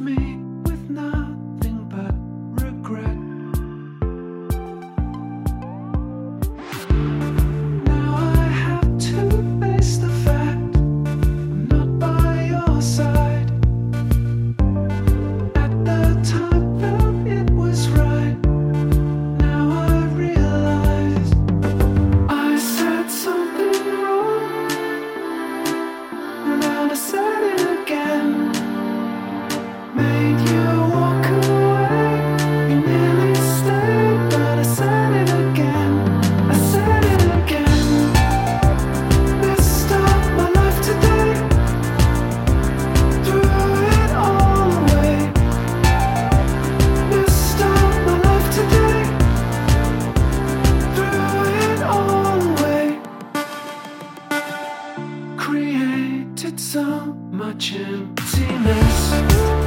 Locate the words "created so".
55.46-56.82